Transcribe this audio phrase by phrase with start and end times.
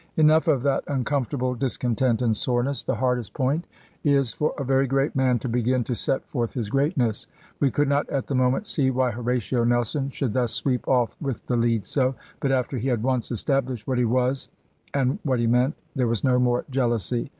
[0.17, 2.81] Enough of that uncomfortable discontent and soreness.
[2.81, 3.67] The hardest point
[4.03, 7.27] is for a very great man to begin to set forth his greatness.
[7.59, 11.45] We could not, at the moment, see why Horatio Nelson should thus sweep off with
[11.45, 12.15] the lead so.
[12.39, 14.49] But after he had once established what he was,
[14.91, 17.29] and what he meant, there was no more jealousy.